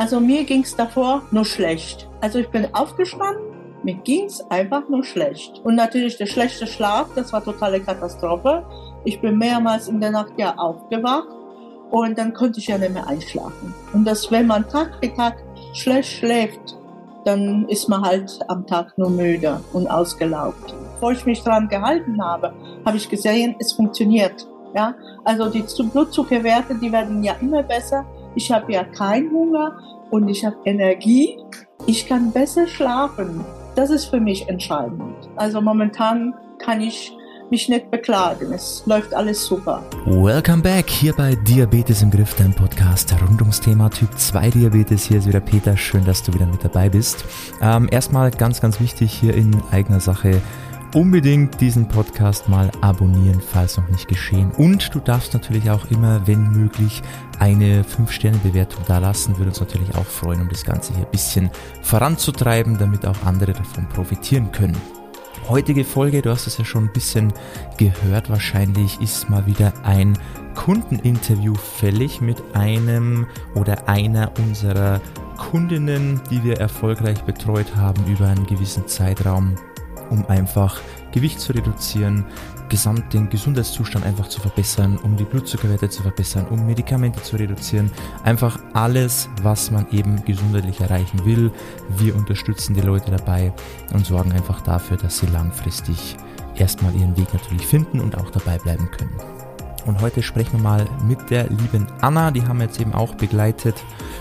Also 0.00 0.18
mir 0.18 0.44
ging 0.44 0.62
es 0.62 0.74
davor 0.74 1.24
nur 1.30 1.44
schlecht. 1.44 2.08
Also 2.22 2.38
ich 2.38 2.48
bin 2.48 2.74
aufgestanden, 2.74 3.42
mir 3.82 3.96
ging 3.96 4.24
es 4.24 4.40
einfach 4.50 4.88
nur 4.88 5.04
schlecht. 5.04 5.60
Und 5.62 5.74
natürlich 5.74 6.16
der 6.16 6.24
schlechte 6.24 6.66
Schlaf, 6.66 7.08
das 7.14 7.34
war 7.34 7.44
totale 7.44 7.80
Katastrophe. 7.80 8.64
Ich 9.04 9.20
bin 9.20 9.36
mehrmals 9.36 9.88
in 9.88 10.00
der 10.00 10.10
Nacht 10.10 10.32
ja 10.38 10.54
aufgewacht 10.56 11.28
und 11.90 12.16
dann 12.16 12.32
konnte 12.32 12.60
ich 12.60 12.68
ja 12.68 12.78
nicht 12.78 12.94
mehr 12.94 13.06
einschlafen. 13.06 13.74
Und 13.92 14.06
das, 14.06 14.30
wenn 14.30 14.46
man 14.46 14.66
Tag 14.70 14.90
für 15.02 15.14
Tag 15.14 15.36
schlecht 15.74 16.08
schläft, 16.08 16.78
dann 17.26 17.68
ist 17.68 17.86
man 17.90 18.00
halt 18.00 18.38
am 18.48 18.66
Tag 18.66 18.96
nur 18.96 19.10
müde 19.10 19.60
und 19.74 19.86
ausgelaugt. 19.86 20.74
Bevor 20.94 21.12
ich 21.12 21.26
mich 21.26 21.42
daran 21.42 21.68
gehalten 21.68 22.24
habe, 22.24 22.54
habe 22.86 22.96
ich 22.96 23.06
gesehen, 23.06 23.54
es 23.58 23.72
funktioniert. 23.72 24.48
Ja, 24.74 24.94
also 25.24 25.50
die 25.50 25.62
Blutzuckerwerte, 25.92 26.76
die 26.76 26.90
werden 26.90 27.22
ja 27.22 27.34
immer 27.42 27.62
besser. 27.62 28.06
Ich 28.36 28.50
habe 28.52 28.72
ja 28.72 28.84
keinen 28.84 29.30
Hunger 29.32 29.76
und 30.10 30.28
ich 30.28 30.44
habe 30.44 30.56
Energie. 30.64 31.36
Ich 31.86 32.06
kann 32.06 32.30
besser 32.30 32.68
schlafen. 32.68 33.44
Das 33.74 33.90
ist 33.90 34.04
für 34.04 34.20
mich 34.20 34.48
entscheidend. 34.48 35.28
Also 35.34 35.60
momentan 35.60 36.34
kann 36.58 36.80
ich 36.80 37.12
mich 37.50 37.68
nicht 37.68 37.90
beklagen. 37.90 38.52
Es 38.52 38.84
läuft 38.86 39.12
alles 39.14 39.44
super. 39.44 39.82
Welcome 40.06 40.62
back 40.62 40.88
hier 40.88 41.12
bei 41.12 41.34
Diabetes 41.34 42.02
im 42.02 42.12
Griff, 42.12 42.36
dein 42.36 42.54
Podcast 42.54 43.12
rund 43.20 43.40
ums 43.40 43.60
Thema 43.60 43.90
Typ 43.90 44.16
2 44.16 44.50
Diabetes. 44.50 45.06
Hier 45.06 45.18
ist 45.18 45.26
wieder 45.26 45.40
Peter. 45.40 45.76
Schön, 45.76 46.04
dass 46.04 46.22
du 46.22 46.32
wieder 46.32 46.46
mit 46.46 46.62
dabei 46.62 46.88
bist. 46.88 47.24
Ähm, 47.60 47.88
erstmal 47.90 48.30
ganz, 48.30 48.60
ganz 48.60 48.78
wichtig 48.78 49.12
hier 49.12 49.34
in 49.34 49.60
eigener 49.72 49.98
Sache 49.98 50.40
unbedingt 50.94 51.60
diesen 51.60 51.88
Podcast 51.88 52.48
mal 52.48 52.70
abonnieren, 52.80 53.40
falls 53.40 53.76
noch 53.76 53.88
nicht 53.88 54.08
geschehen. 54.08 54.50
Und 54.56 54.94
du 54.94 55.00
darfst 55.00 55.34
natürlich 55.34 55.70
auch 55.70 55.90
immer, 55.90 56.26
wenn 56.26 56.50
möglich, 56.50 57.02
eine 57.38 57.82
5-Sterne-Bewertung 57.82 58.84
da 58.86 58.98
lassen. 58.98 59.38
Würde 59.38 59.50
uns 59.50 59.60
natürlich 59.60 59.94
auch 59.94 60.06
freuen, 60.06 60.42
um 60.42 60.48
das 60.48 60.64
Ganze 60.64 60.94
hier 60.94 61.04
ein 61.04 61.10
bisschen 61.10 61.50
voranzutreiben, 61.82 62.78
damit 62.78 63.06
auch 63.06 63.24
andere 63.24 63.52
davon 63.52 63.88
profitieren 63.88 64.52
können. 64.52 64.76
Heutige 65.48 65.84
Folge, 65.84 66.22
du 66.22 66.30
hast 66.30 66.46
es 66.46 66.58
ja 66.58 66.64
schon 66.64 66.84
ein 66.84 66.92
bisschen 66.92 67.32
gehört 67.76 68.30
wahrscheinlich, 68.30 69.00
ist 69.00 69.30
mal 69.30 69.46
wieder 69.46 69.72
ein 69.84 70.18
Kundeninterview 70.54 71.54
fällig 71.54 72.20
mit 72.20 72.42
einem 72.52 73.26
oder 73.54 73.88
einer 73.88 74.30
unserer 74.38 75.00
Kundinnen, 75.38 76.20
die 76.30 76.44
wir 76.44 76.58
erfolgreich 76.58 77.22
betreut 77.22 77.74
haben 77.74 78.04
über 78.06 78.28
einen 78.28 78.46
gewissen 78.46 78.86
Zeitraum 78.86 79.56
um 80.10 80.26
einfach 80.26 80.80
Gewicht 81.12 81.40
zu 81.40 81.52
reduzieren, 81.52 82.26
gesamt 82.68 83.12
den 83.12 83.28
Gesundheitszustand 83.28 84.06
einfach 84.06 84.28
zu 84.28 84.40
verbessern, 84.40 84.98
um 85.02 85.16
die 85.16 85.24
Blutzuckerwerte 85.24 85.90
zu 85.90 86.02
verbessern, 86.02 86.46
um 86.50 86.66
Medikamente 86.66 87.22
zu 87.22 87.36
reduzieren. 87.36 87.90
Einfach 88.22 88.58
alles, 88.72 89.28
was 89.42 89.70
man 89.70 89.86
eben 89.90 90.24
gesundheitlich 90.24 90.80
erreichen 90.80 91.24
will. 91.24 91.50
Wir 91.88 92.14
unterstützen 92.14 92.74
die 92.74 92.80
Leute 92.80 93.10
dabei 93.10 93.52
und 93.92 94.06
sorgen 94.06 94.32
einfach 94.32 94.60
dafür, 94.60 94.96
dass 94.96 95.18
sie 95.18 95.26
langfristig 95.26 96.16
erstmal 96.54 96.94
ihren 96.94 97.16
Weg 97.16 97.32
natürlich 97.32 97.66
finden 97.66 98.00
und 98.00 98.16
auch 98.16 98.30
dabei 98.30 98.58
bleiben 98.58 98.88
können. 98.90 99.14
Und 99.86 100.00
heute 100.02 100.22
sprechen 100.22 100.52
wir 100.52 100.60
mal 100.60 100.86
mit 101.02 101.30
der 101.30 101.48
lieben 101.48 101.86
Anna, 102.00 102.30
die 102.30 102.42
haben 102.42 102.58
wir 102.58 102.66
jetzt 102.66 102.80
eben 102.80 102.92
auch 102.92 103.14
begleitet 103.14 103.74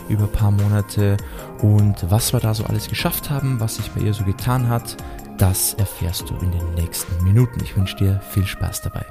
über 0.08 0.24
ein 0.24 0.31
paar 0.31 0.52
Monate 0.52 1.18
und 1.62 2.09
was 2.09 2.34
wir 2.34 2.40
da 2.40 2.53
so 2.53 2.64
alles 2.64 2.88
geschafft 2.88 3.30
haben, 3.30 3.59
was 3.59 3.76
sich 3.76 3.92
bei 3.92 4.02
ihr 4.02 4.14
so 4.14 4.24
getan 4.24 4.70
hat, 4.70 4.96
das 5.40 5.73
erfährst 5.76 6.30
du 6.30 6.36
in 6.36 6.52
den 6.52 6.73
nächsten 6.76 7.23
Minuten. 7.23 7.59
Ich 7.64 7.76
wünsche 7.76 7.95
dir 7.95 8.20
viel 8.32 8.45
Spaß 8.45 8.82
dabei. 8.82 9.06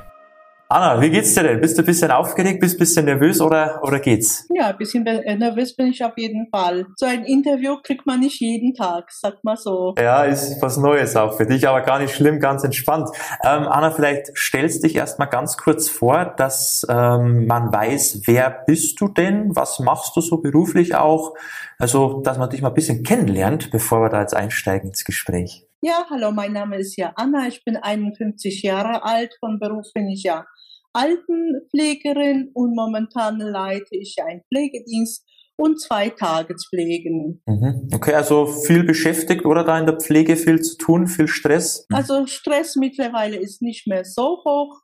Anna, 0.70 1.01
wie 1.01 1.09
geht's 1.09 1.33
dir 1.33 1.45
denn? 1.45 1.62
Bist 1.62 1.79
du 1.79 1.83
ein 1.83 1.87
bisschen 1.87 2.11
aufgeregt, 2.11 2.61
bist 2.61 2.75
du 2.75 2.77
ein 2.77 2.81
bisschen 2.81 3.05
nervös 3.07 3.41
oder, 3.41 3.81
oder 3.83 3.98
geht's? 4.01 4.47
Ja, 4.55 4.67
ein 4.67 4.77
bisschen 4.77 5.07
äh, 5.07 5.35
nervös 5.35 5.75
bin 5.75 5.87
ich 5.87 6.05
auf 6.05 6.19
jeden 6.19 6.51
Fall. 6.51 6.85
So 6.97 7.07
ein 7.07 7.25
Interview 7.25 7.79
kriegt 7.83 8.05
man 8.05 8.20
nicht 8.20 8.39
jeden 8.43 8.75
Tag, 8.75 9.11
sag 9.11 9.43
mal 9.43 9.57
so. 9.57 9.95
Ja, 9.98 10.25
ist 10.25 10.61
was 10.61 10.77
Neues 10.77 11.17
auch 11.17 11.39
für 11.39 11.47
dich, 11.47 11.67
aber 11.67 11.81
gar 11.81 11.98
nicht 11.98 12.15
schlimm, 12.15 12.39
ganz 12.39 12.65
entspannt. 12.65 13.09
Ähm, 13.42 13.63
Anna, 13.63 13.91
vielleicht 13.91 14.37
stellst 14.37 14.85
dich 14.85 14.95
erstmal 14.95 15.29
ganz 15.29 15.57
kurz 15.57 15.89
vor, 15.89 16.27
dass 16.36 16.86
ähm, 16.91 17.47
man 17.47 17.73
weiß, 17.73 18.25
wer 18.27 18.51
bist 18.67 19.01
du 19.01 19.08
denn? 19.08 19.57
Was 19.57 19.79
machst 19.79 20.14
du 20.17 20.20
so 20.20 20.36
beruflich 20.36 20.95
auch? 20.95 21.35
Also, 21.79 22.20
dass 22.20 22.36
man 22.36 22.51
dich 22.51 22.61
mal 22.61 22.69
ein 22.69 22.75
bisschen 22.75 23.05
kennenlernt, 23.05 23.70
bevor 23.70 24.02
wir 24.02 24.11
da 24.11 24.20
jetzt 24.20 24.36
einsteigen 24.36 24.91
ins 24.91 25.07
Gespräch. 25.07 25.67
Ja, 25.80 26.06
hallo, 26.11 26.33
mein 26.33 26.55
Name 26.55 26.77
ist 26.78 26.96
ja 26.96 27.12
Anna, 27.14 27.46
ich 27.46 27.64
bin 27.64 27.77
51 27.77 28.62
Jahre 28.62 29.05
alt, 29.05 29.36
von 29.39 29.61
Beruf 29.61 29.86
bin 29.94 30.08
ich 30.08 30.24
ja 30.24 30.44
Altenpflegerin 30.92 32.50
und 32.52 32.74
momentan 32.74 33.39
leite 33.39 33.96
ich 33.96 34.16
einen 34.20 34.42
Pflegedienst 34.48 35.24
und 35.56 35.80
zwei 35.80 36.08
Tagespflegen. 36.08 37.42
Mhm. 37.46 37.89
Okay, 37.94 38.14
also 38.14 38.46
viel 38.46 38.83
beschäftigt 38.83 39.44
oder 39.44 39.62
da 39.62 39.78
in 39.78 39.86
der 39.86 40.00
Pflege 40.00 40.34
viel 40.34 40.61
zu 40.61 40.77
tun, 40.78 41.06
viel 41.06 41.28
Stress? 41.28 41.86
Also 41.92 42.27
Stress 42.27 42.74
mittlerweile 42.74 43.36
ist 43.36 43.62
nicht 43.62 43.86
mehr 43.86 44.05
so 44.05 44.42
hoch. 44.45 44.80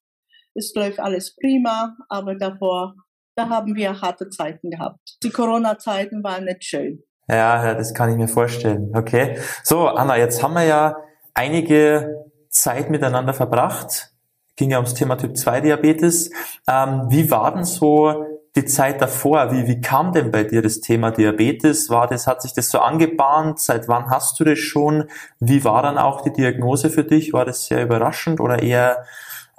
Es 0.54 0.72
läuft 0.76 1.00
alles 1.00 1.34
prima, 1.34 1.96
aber 2.08 2.36
davor, 2.36 2.94
da 3.36 3.48
haben 3.48 3.74
wir 3.74 4.00
harte 4.00 4.28
Zeiten 4.28 4.70
gehabt. 4.70 5.18
Die 5.24 5.30
Corona-Zeiten 5.30 6.22
waren 6.22 6.44
nicht 6.44 6.62
schön. 6.62 7.02
Ja, 7.28 7.74
das 7.74 7.94
kann 7.94 8.10
ich 8.10 8.16
mir 8.16 8.28
vorstellen. 8.28 8.90
Okay. 8.94 9.38
So, 9.62 9.88
Anna, 9.88 10.16
jetzt 10.18 10.42
haben 10.42 10.54
wir 10.54 10.64
ja 10.64 10.96
einige 11.32 12.24
Zeit 12.50 12.90
miteinander 12.90 13.34
verbracht. 13.34 14.10
Ging 14.56 14.70
ja 14.70 14.76
ums 14.76 14.94
Thema 14.94 15.16
Typ 15.16 15.36
2 15.36 15.62
Diabetes. 15.62 16.30
Ähm, 16.68 17.06
wie 17.08 17.30
war 17.30 17.52
denn 17.54 17.64
so 17.64 18.24
die 18.54 18.64
Zeit 18.64 19.02
davor? 19.02 19.50
Wie, 19.50 19.66
wie 19.66 19.80
kam 19.80 20.12
denn 20.12 20.30
bei 20.30 20.44
dir 20.44 20.62
das 20.62 20.80
Thema 20.80 21.10
Diabetes? 21.10 21.90
War 21.90 22.06
das, 22.06 22.26
hat 22.26 22.42
sich 22.42 22.52
das 22.52 22.68
so 22.68 22.78
angebahnt? 22.78 23.58
Seit 23.58 23.88
wann 23.88 24.10
hast 24.10 24.38
du 24.38 24.44
das 24.44 24.58
schon? 24.58 25.08
Wie 25.40 25.64
war 25.64 25.82
dann 25.82 25.98
auch 25.98 26.20
die 26.20 26.32
Diagnose 26.32 26.90
für 26.90 27.04
dich? 27.04 27.32
War 27.32 27.44
das 27.44 27.66
sehr 27.66 27.82
überraschend 27.82 28.38
oder 28.38 28.62
eher 28.62 29.04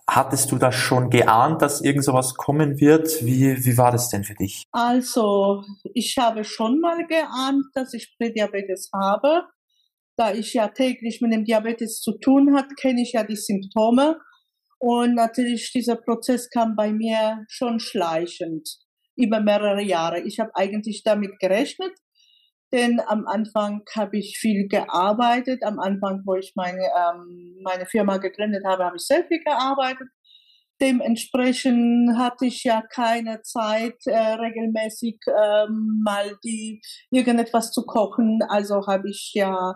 Hattest 0.09 0.51
du 0.51 0.57
das 0.57 0.75
schon 0.75 1.09
geahnt, 1.09 1.61
dass 1.61 1.81
irgend 1.81 2.03
sowas 2.03 2.35
kommen 2.35 2.79
wird? 2.79 3.25
Wie, 3.25 3.65
wie 3.65 3.77
war 3.77 3.91
das 3.91 4.09
denn 4.09 4.23
für 4.23 4.35
dich? 4.35 4.63
Also, 4.71 5.63
ich 5.93 6.17
habe 6.17 6.43
schon 6.43 6.79
mal 6.79 7.05
geahnt, 7.07 7.65
dass 7.73 7.93
ich 7.93 8.15
Prädiabetes 8.17 8.91
habe. 8.93 9.43
Da 10.15 10.31
ich 10.31 10.53
ja 10.53 10.67
täglich 10.67 11.21
mit 11.21 11.33
dem 11.33 11.43
Diabetes 11.43 12.01
zu 12.01 12.17
tun 12.19 12.55
hat, 12.55 12.67
kenne 12.79 13.01
ich 13.01 13.13
ja 13.13 13.23
die 13.23 13.35
Symptome. 13.35 14.19
Und 14.79 15.15
natürlich, 15.15 15.71
dieser 15.73 15.95
Prozess 15.95 16.49
kam 16.49 16.75
bei 16.75 16.91
mir 16.93 17.43
schon 17.47 17.79
schleichend 17.79 18.77
über 19.15 19.39
mehrere 19.39 19.81
Jahre. 19.81 20.21
Ich 20.21 20.39
habe 20.39 20.51
eigentlich 20.53 21.01
damit 21.03 21.39
gerechnet, 21.39 21.91
denn 22.75 22.99
am 22.99 23.25
Anfang 23.25 23.83
habe 23.95 24.17
ich 24.17 24.37
viel 24.37 24.67
gearbeitet. 24.67 25.63
Am 25.63 25.79
Anfang, 25.79 26.23
wo 26.25 26.35
ich 26.35 26.51
meine, 26.55 26.81
ähm, 26.81 27.57
meine 27.63 27.85
Firma 27.85 28.17
gegründet 28.17 28.65
habe, 28.65 28.83
habe 28.83 28.97
ich 28.97 29.03
sehr 29.03 29.23
viel 29.25 29.41
gearbeitet. 29.43 30.09
Dementsprechend 30.81 32.17
hatte 32.17 32.47
ich 32.47 32.65
ja 32.65 32.81
keine 32.81 33.41
Zeit, 33.43 33.95
äh, 34.07 34.17
regelmäßig 34.17 35.19
ähm, 35.27 36.01
mal 36.03 36.37
die 36.43 36.81
irgendetwas 37.11 37.71
zu 37.71 37.85
kochen. 37.85 38.41
Also 38.49 38.85
habe 38.85 39.09
ich 39.09 39.31
ja 39.33 39.75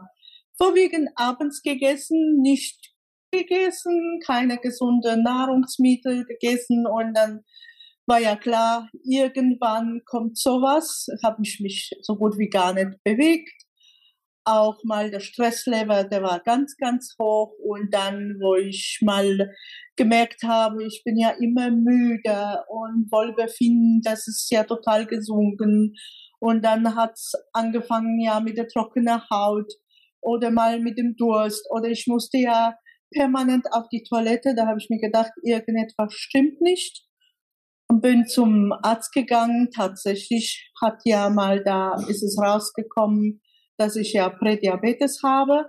vorwiegend 0.58 1.10
abends 1.16 1.62
gegessen, 1.62 2.42
nicht 2.42 2.94
gegessen, 3.32 4.20
keine 4.26 4.58
gesunde 4.58 5.22
Nahrungsmittel 5.24 6.26
gegessen 6.26 6.86
und 6.86 7.14
dann 7.14 7.46
war 8.10 8.20
ja 8.20 8.36
klar, 8.36 8.90
irgendwann 9.06 10.02
kommt 10.06 10.38
sowas. 10.38 11.06
Habe 11.24 11.44
ich 11.44 11.60
mich 11.62 11.92
so 12.02 12.16
gut 12.16 12.38
wie 12.40 12.50
gar 12.50 12.74
nicht 12.74 13.02
bewegt. 13.04 13.54
Auch 14.46 14.84
mal 14.84 15.12
der 15.12 15.20
Stresslevel, 15.20 16.10
der 16.10 16.24
war 16.24 16.40
ganz, 16.40 16.76
ganz 16.78 17.16
hoch. 17.22 17.54
Und 17.64 17.94
dann, 17.94 18.38
wo 18.42 18.56
ich 18.56 19.00
mal 19.04 19.52
gemerkt 19.96 20.42
habe, 20.44 20.84
ich 20.84 21.04
bin 21.06 21.18
ja 21.18 21.30
immer 21.40 21.70
müde 21.70 22.64
und 22.68 23.12
Wohlbefinden, 23.12 24.02
das 24.04 24.28
ist 24.28 24.50
ja 24.52 24.64
total 24.64 25.06
gesunken. 25.06 25.94
Und 26.40 26.66
dann 26.66 26.96
hat's 26.96 27.34
angefangen 27.54 28.20
ja 28.20 28.40
mit 28.40 28.58
der 28.58 28.68
trockenen 28.68 29.22
Haut 29.30 29.72
oder 30.22 30.50
mal 30.50 30.80
mit 30.80 30.98
dem 30.98 31.16
Durst 31.16 31.64
oder 31.70 31.90
ich 31.90 32.08
musste 32.08 32.40
ja 32.40 32.76
permanent 33.12 33.68
auf 33.72 33.88
die 33.90 34.04
Toilette. 34.04 34.56
Da 34.56 34.66
habe 34.66 34.80
ich 34.80 34.90
mir 34.90 35.00
gedacht, 35.00 35.32
irgendetwas 35.44 36.14
stimmt 36.14 36.60
nicht 36.62 37.09
und 37.90 38.02
bin 38.02 38.28
zum 38.28 38.72
Arzt 38.72 39.12
gegangen. 39.14 39.70
Tatsächlich 39.76 40.72
hat 40.82 41.02
ja 41.04 41.30
mal 41.30 41.64
da 41.64 41.96
ist 42.08 42.24
es 42.24 42.38
rausgekommen, 42.40 43.42
dass 43.78 43.96
ich 43.96 44.14
ja 44.14 44.30
Prädiabetes 44.30 45.22
habe. 45.24 45.66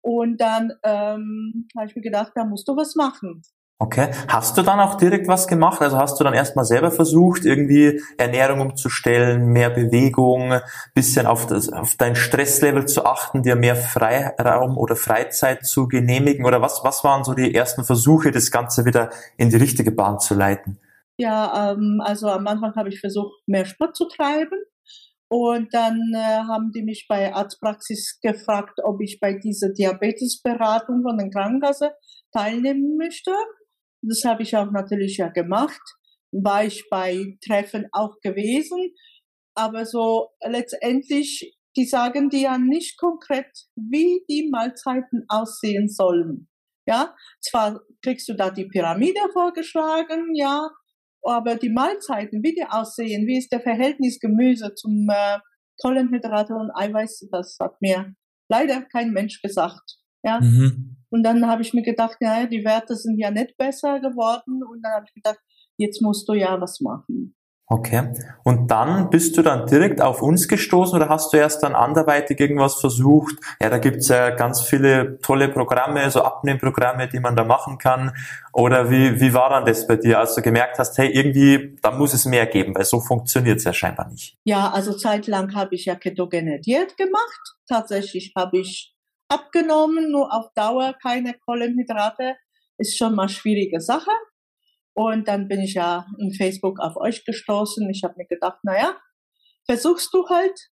Und 0.00 0.40
dann 0.40 0.72
ähm, 0.82 1.66
habe 1.76 1.86
ich 1.86 1.96
mir 1.96 2.02
gedacht, 2.02 2.32
da 2.34 2.44
musst 2.44 2.68
du 2.68 2.76
was 2.76 2.94
machen. 2.94 3.42
Okay. 3.80 4.10
Hast 4.28 4.56
du 4.56 4.62
dann 4.62 4.78
auch 4.78 4.94
direkt 4.94 5.26
was 5.26 5.48
gemacht? 5.48 5.82
Also 5.82 5.98
hast 5.98 6.20
du 6.20 6.24
dann 6.24 6.32
erstmal 6.32 6.64
selber 6.64 6.92
versucht, 6.92 7.44
irgendwie 7.44 8.00
Ernährung 8.18 8.60
umzustellen, 8.60 9.46
mehr 9.46 9.68
Bewegung, 9.68 10.60
bisschen 10.94 11.26
auf, 11.26 11.46
das, 11.46 11.72
auf 11.72 11.96
dein 11.96 12.14
Stresslevel 12.14 12.86
zu 12.86 13.04
achten, 13.04 13.42
dir 13.42 13.56
mehr 13.56 13.74
Freiraum 13.74 14.78
oder 14.78 14.94
Freizeit 14.94 15.66
zu 15.66 15.88
genehmigen? 15.88 16.46
Oder 16.46 16.62
was, 16.62 16.82
was 16.84 17.02
waren 17.02 17.24
so 17.24 17.34
die 17.34 17.52
ersten 17.52 17.84
Versuche, 17.84 18.30
das 18.30 18.50
Ganze 18.52 18.84
wieder 18.84 19.10
in 19.36 19.50
die 19.50 19.56
richtige 19.56 19.90
Bahn 19.90 20.20
zu 20.20 20.34
leiten? 20.34 20.78
Ja, 21.18 21.72
ähm, 21.72 22.00
also 22.02 22.28
am 22.28 22.46
Anfang 22.46 22.74
habe 22.74 22.88
ich 22.88 23.00
versucht, 23.00 23.32
mehr 23.46 23.64
Sport 23.64 23.96
zu 23.96 24.06
treiben. 24.06 24.58
Und 25.28 25.72
dann 25.72 26.12
äh, 26.14 26.18
haben 26.18 26.70
die 26.72 26.82
mich 26.82 27.06
bei 27.08 27.32
Arztpraxis 27.32 28.18
gefragt, 28.22 28.78
ob 28.84 29.00
ich 29.00 29.18
bei 29.20 29.34
dieser 29.34 29.70
Diabetesberatung 29.70 31.02
von 31.02 31.16
der 31.18 31.30
Krankenkasse 31.30 31.92
teilnehmen 32.32 32.96
möchte. 32.96 33.32
Das 34.02 34.24
habe 34.24 34.42
ich 34.42 34.56
auch 34.56 34.70
natürlich 34.70 35.16
ja 35.16 35.28
gemacht. 35.28 35.80
War 36.30 36.64
ich 36.64 36.84
bei 36.90 37.36
Treffen 37.44 37.88
auch 37.92 38.20
gewesen. 38.20 38.92
Aber 39.56 39.86
so 39.86 40.30
letztendlich, 40.44 41.56
die 41.76 41.86
sagen 41.86 42.28
dir 42.28 42.40
ja 42.40 42.58
nicht 42.58 42.98
konkret, 42.98 43.50
wie 43.76 44.24
die 44.28 44.48
Mahlzeiten 44.50 45.24
aussehen 45.28 45.88
sollen. 45.88 46.48
Ja, 46.86 47.14
zwar 47.40 47.80
kriegst 48.02 48.28
du 48.28 48.34
da 48.34 48.50
die 48.50 48.66
Pyramide 48.66 49.20
vorgeschlagen, 49.32 50.34
ja, 50.34 50.68
aber 51.30 51.56
die 51.56 51.70
Mahlzeiten, 51.70 52.42
wie 52.42 52.54
die 52.54 52.66
aussehen, 52.68 53.26
wie 53.26 53.38
ist 53.38 53.52
der 53.52 53.60
Verhältnis 53.60 54.20
Gemüse 54.20 54.74
zum 54.74 55.08
äh, 55.10 55.38
Kohlenhydrate 55.80 56.54
und 56.54 56.70
Eiweiß, 56.74 57.28
das 57.30 57.56
hat 57.60 57.80
mir 57.80 58.14
leider 58.48 58.82
kein 58.82 59.12
Mensch 59.12 59.40
gesagt. 59.42 59.98
Ja. 60.22 60.40
Mhm. 60.40 60.96
Und 61.10 61.22
dann 61.22 61.46
habe 61.46 61.62
ich 61.62 61.74
mir 61.74 61.82
gedacht, 61.82 62.16
naja, 62.20 62.46
die 62.46 62.64
Werte 62.64 62.96
sind 62.96 63.18
ja 63.18 63.30
nicht 63.30 63.56
besser 63.56 64.00
geworden. 64.00 64.62
Und 64.64 64.82
dann 64.82 64.92
habe 64.92 65.06
ich 65.06 65.14
gedacht, 65.14 65.38
jetzt 65.76 66.02
musst 66.02 66.28
du 66.28 66.34
ja 66.34 66.60
was 66.60 66.80
machen. 66.80 67.36
Okay. 67.66 68.12
Und 68.42 68.70
dann 68.70 69.08
bist 69.08 69.38
du 69.38 69.42
dann 69.42 69.66
direkt 69.66 70.02
auf 70.02 70.20
uns 70.20 70.48
gestoßen 70.48 70.96
oder 70.96 71.08
hast 71.08 71.32
du 71.32 71.38
erst 71.38 71.62
dann 71.62 71.74
anderweitig 71.74 72.38
irgendwas 72.38 72.74
versucht? 72.74 73.36
Ja, 73.60 73.70
da 73.70 73.78
gibt's 73.78 74.08
ja 74.08 74.30
ganz 74.30 74.60
viele 74.60 75.18
tolle 75.20 75.48
Programme, 75.48 76.10
so 76.10 76.22
Abnehmprogramme, 76.22 77.08
die 77.08 77.20
man 77.20 77.36
da 77.36 77.44
machen 77.44 77.78
kann. 77.78 78.12
Oder 78.52 78.90
wie, 78.90 79.18
wie 79.18 79.32
war 79.32 79.48
dann 79.48 79.64
das 79.64 79.86
bei 79.86 79.96
dir, 79.96 80.18
als 80.18 80.34
du 80.34 80.42
gemerkt 80.42 80.78
hast, 80.78 80.98
hey, 80.98 81.10
irgendwie, 81.10 81.78
da 81.80 81.90
muss 81.90 82.12
es 82.12 82.26
mehr 82.26 82.44
geben, 82.46 82.74
weil 82.74 82.84
so 82.84 83.00
funktioniert's 83.00 83.64
ja 83.64 83.72
scheinbar 83.72 84.10
nicht. 84.10 84.36
Ja, 84.44 84.70
also 84.70 84.92
zeitlang 84.92 85.54
habe 85.54 85.74
ich 85.74 85.86
ja 85.86 85.94
ketogene 85.94 86.60
Diät 86.60 86.98
gemacht. 86.98 87.56
Tatsächlich 87.66 88.34
habe 88.36 88.58
ich 88.58 88.94
abgenommen, 89.28 90.12
nur 90.12 90.34
auf 90.34 90.52
Dauer 90.54 90.94
keine 91.02 91.32
Kohlenhydrate. 91.46 92.34
Ist 92.76 92.98
schon 92.98 93.14
mal 93.14 93.30
schwierige 93.30 93.80
Sache. 93.80 94.10
Und 94.94 95.26
dann 95.28 95.48
bin 95.48 95.60
ich 95.60 95.74
ja 95.74 96.06
in 96.18 96.32
Facebook 96.32 96.78
auf 96.80 96.96
euch 96.96 97.24
gestoßen. 97.24 97.88
Ich 97.90 98.02
habe 98.04 98.14
mir 98.16 98.26
gedacht, 98.26 98.58
naja, 98.62 98.96
versuchst 99.66 100.14
du 100.14 100.28
halt, 100.28 100.70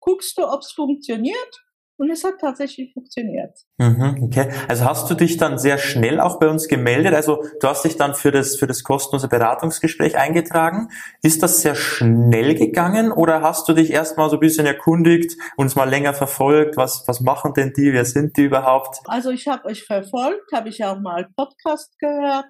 guckst 0.00 0.38
du, 0.38 0.46
ob 0.46 0.60
es 0.60 0.72
funktioniert. 0.72 1.60
Und 1.96 2.10
es 2.10 2.24
hat 2.24 2.34
tatsächlich 2.40 2.92
funktioniert. 2.92 3.56
Mhm, 3.78 4.24
okay. 4.24 4.50
Also 4.68 4.84
hast 4.84 5.08
du 5.08 5.14
dich 5.14 5.36
dann 5.36 5.58
sehr 5.58 5.78
schnell 5.78 6.18
auch 6.18 6.40
bei 6.40 6.48
uns 6.48 6.66
gemeldet? 6.66 7.14
Also 7.14 7.44
du 7.60 7.68
hast 7.68 7.84
dich 7.84 7.96
dann 7.96 8.16
für 8.16 8.32
das, 8.32 8.56
für 8.56 8.66
das 8.66 8.82
kostenlose 8.82 9.28
Beratungsgespräch 9.28 10.16
eingetragen. 10.16 10.88
Ist 11.22 11.44
das 11.44 11.60
sehr 11.60 11.76
schnell 11.76 12.56
gegangen 12.56 13.12
oder 13.12 13.42
hast 13.42 13.68
du 13.68 13.74
dich 13.74 13.92
erstmal 13.92 14.28
so 14.28 14.36
ein 14.36 14.40
bisschen 14.40 14.66
erkundigt, 14.66 15.36
uns 15.56 15.76
mal 15.76 15.88
länger 15.88 16.14
verfolgt? 16.14 16.76
Was, 16.76 17.04
was 17.06 17.20
machen 17.20 17.52
denn 17.54 17.72
die? 17.76 17.92
Wer 17.92 18.04
sind 18.04 18.36
die 18.36 18.42
überhaupt? 18.42 18.98
Also 19.04 19.30
ich 19.30 19.46
habe 19.46 19.66
euch 19.66 19.84
verfolgt, 19.84 20.50
habe 20.52 20.70
ich 20.70 20.84
auch 20.84 20.98
mal 20.98 21.28
Podcast 21.36 21.96
gehört 22.00 22.46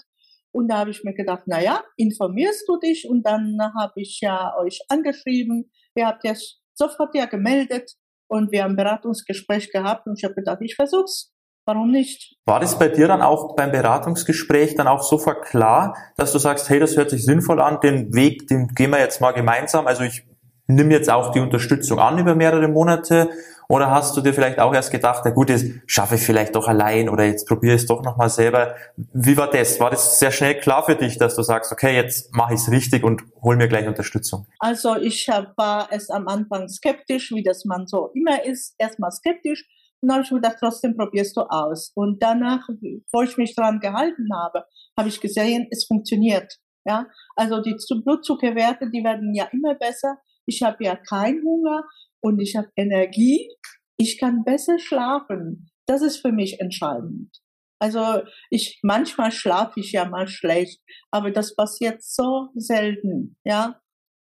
und 0.55 0.69
da 0.69 0.79
habe 0.79 0.91
ich 0.91 1.03
mir 1.03 1.15
gedacht, 1.15 1.43
na 1.47 1.61
ja, 1.61 1.83
informierst 1.97 2.69
du 2.69 2.79
dich? 2.79 3.09
Und 3.09 3.27
dann 3.27 3.59
habe 3.77 4.01
ich 4.01 4.21
ja 4.21 4.57
euch 4.57 4.81
angeschrieben. 4.89 5.71
Ihr 5.97 6.07
habt 6.07 6.25
ja 6.25 6.35
sofort 6.75 7.15
ja 7.17 7.27
gemeldet 7.27 7.93
und 8.29 8.53
wir 8.53 8.63
haben 8.63 8.73
ein 8.73 8.77
Beratungsgespräch 8.77 9.73
gehabt 9.73 10.07
und 10.07 10.17
ich 10.17 10.25
habe 10.25 10.35
gedacht, 10.35 10.59
ich 10.61 10.77
versuch's. 10.77 11.33
Warum 11.67 11.91
nicht? 11.91 12.37
War 12.45 12.61
das 12.61 12.79
bei 12.79 12.89
dir 12.89 13.09
dann 13.09 13.23
auch 13.23 13.57
beim 13.57 13.73
Beratungsgespräch 13.73 14.75
dann 14.75 14.87
auch 14.87 15.03
sofort 15.03 15.47
klar, 15.47 15.97
dass 16.17 16.31
du 16.31 16.39
sagst, 16.39 16.69
hey, 16.69 16.79
das 16.79 16.97
hört 16.97 17.11
sich 17.11 17.25
sinnvoll 17.25 17.61
an, 17.61 17.81
den 17.81 18.15
Weg, 18.15 18.47
den 18.49 18.69
gehen 18.69 18.91
wir 18.91 19.01
jetzt 19.01 19.21
mal 19.23 19.33
gemeinsam. 19.33 19.87
Also 19.87 20.05
ich 20.05 20.25
nehme 20.67 20.93
jetzt 20.93 21.11
auch 21.11 21.33
die 21.33 21.41
Unterstützung 21.41 21.99
an 21.99 22.19
über 22.19 22.35
mehrere 22.35 22.69
Monate 22.69 23.31
oder 23.69 23.91
hast 23.91 24.17
du 24.17 24.21
dir 24.21 24.35
vielleicht 24.35 24.59
auch 24.59 24.75
erst 24.75 24.91
gedacht, 24.91 25.23
na 25.25 25.31
gut, 25.31 25.49
das 25.49 25.65
schaffe 25.87 26.17
ich 26.17 26.23
vielleicht 26.23 26.55
doch 26.55 26.69
allein 26.69 27.09
oder 27.09 27.25
jetzt 27.25 27.49
probiere 27.49 27.75
ich 27.75 27.83
es 27.83 27.87
doch 27.87 28.03
nochmal 28.03 28.29
selber. 28.29 28.75
Wie 28.97 29.37
war 29.37 29.51
das? 29.51 29.81
War 29.81 29.91
das 29.91 30.19
sehr 30.19 30.31
schnell 30.31 30.59
klar 30.59 30.85
für 30.85 30.97
dich, 30.97 31.19
dass 31.19 31.35
du 31.37 31.43
sagst, 31.43 31.73
okay, 31.73 31.95
jetzt 31.95 32.35
mache 32.35 32.55
ich 32.55 32.61
es 32.61 32.71
richtig 32.71 33.05
und 33.05 33.23
hol 33.43 33.57
mir 33.57 33.69
gleich 33.69 33.87
Unterstützung? 33.87 34.47
Also 34.59 34.97
ich 34.97 35.27
war 35.29 35.91
erst 35.91 36.11
am 36.11 36.29
Anfang 36.29 36.69
skeptisch, 36.69 37.31
wie 37.33 37.43
das 37.43 37.65
man 37.65 37.87
so 37.87 38.11
immer 38.15 38.45
ist, 38.45 38.75
erstmal 38.79 39.11
skeptisch. 39.13 39.65
Und 40.01 40.09
dann 40.09 40.17
habe 40.17 40.25
ich 40.25 40.31
mir 40.31 40.41
gedacht, 40.43 40.57
trotzdem 40.61 40.97
probierst 40.97 41.35
du 41.37 41.43
aus. 41.43 41.91
Und 41.95 42.23
danach, 42.23 42.69
wo 43.13 43.23
ich 43.23 43.39
mich 43.39 43.55
dran 43.55 43.81
gehalten 43.81 44.29
habe, 44.35 44.65
habe 44.99 45.09
ich 45.09 45.21
gesehen, 45.21 45.67
es 45.71 45.87
funktioniert. 45.87 46.59
Ja, 46.87 47.07
also 47.35 47.63
die 47.63 47.75
Blutzuckerwerte, 48.05 48.91
die 48.91 49.03
werden 49.03 49.35
ja 49.35 49.49
immer 49.53 49.75
besser. 49.75 50.19
Ich 50.47 50.63
habe 50.63 50.85
ja 50.85 50.97
keinen 50.97 51.43
Hunger 51.43 51.85
und 52.21 52.41
ich 52.41 52.57
habe 52.57 52.69
Energie, 52.77 53.49
ich 53.97 54.19
kann 54.19 54.45
besser 54.45 54.79
schlafen. 54.79 55.69
Das 55.87 56.03
ist 56.03 56.19
für 56.19 56.33
mich 56.33 56.61
entscheidend. 56.61 57.31
Also 57.79 58.23
ich 58.51 58.79
manchmal 58.83 59.31
schlafe 59.31 59.81
ich 59.81 59.93
ja 59.93 60.07
mal 60.07 60.27
schlecht, 60.27 60.81
aber 61.11 61.31
das 61.31 61.55
passiert 61.55 62.03
so 62.03 62.49
selten, 62.55 63.37
ja. 63.45 63.81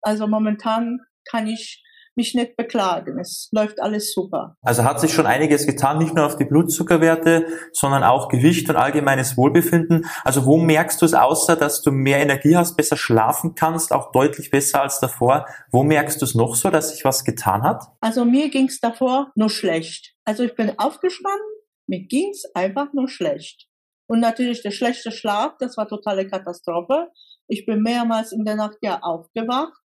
Also 0.01 0.27
momentan 0.27 0.99
kann 1.29 1.47
ich 1.47 1.83
mich 2.15 2.35
nicht 2.35 2.55
beklagen. 2.55 3.19
Es 3.19 3.49
läuft 3.51 3.81
alles 3.81 4.13
super. 4.13 4.55
Also 4.61 4.83
hat 4.83 4.99
sich 4.99 5.13
schon 5.13 5.25
einiges 5.25 5.65
getan, 5.65 5.97
nicht 5.97 6.13
nur 6.13 6.25
auf 6.25 6.35
die 6.35 6.45
Blutzuckerwerte, 6.45 7.45
sondern 7.73 8.03
auch 8.03 8.27
Gewicht 8.29 8.69
und 8.69 8.75
allgemeines 8.75 9.37
Wohlbefinden. 9.37 10.05
Also 10.23 10.45
wo 10.45 10.57
merkst 10.57 11.01
du 11.01 11.05
es 11.05 11.13
außer, 11.13 11.55
dass 11.55 11.81
du 11.81 11.91
mehr 11.91 12.19
Energie 12.19 12.55
hast, 12.55 12.75
besser 12.75 12.97
schlafen 12.97 13.55
kannst, 13.55 13.91
auch 13.93 14.11
deutlich 14.11 14.51
besser 14.51 14.81
als 14.81 14.99
davor? 14.99 15.45
Wo 15.71 15.83
merkst 15.83 16.21
du 16.21 16.25
es 16.25 16.35
noch 16.35 16.55
so, 16.55 16.69
dass 16.69 16.89
sich 16.91 17.05
was 17.05 17.23
getan 17.23 17.63
hat? 17.63 17.83
Also 18.01 18.25
mir 18.25 18.49
ging 18.49 18.67
es 18.67 18.79
davor 18.79 19.31
nur 19.35 19.49
schlecht. 19.49 20.13
Also 20.25 20.43
ich 20.43 20.55
bin 20.55 20.77
aufgestanden, 20.77 21.47
mir 21.87 22.05
ging 22.07 22.29
es 22.31 22.45
einfach 22.53 22.93
nur 22.93 23.07
schlecht. 23.07 23.67
Und 24.07 24.19
natürlich 24.19 24.61
der 24.61 24.71
schlechte 24.71 25.11
Schlaf, 25.11 25.53
das 25.59 25.77
war 25.77 25.87
totale 25.87 26.27
Katastrophe. 26.27 27.07
Ich 27.47 27.65
bin 27.65 27.81
mehrmals 27.81 28.33
in 28.33 28.43
der 28.43 28.55
Nacht 28.55 28.77
ja 28.81 28.99
aufgewacht 29.01 29.80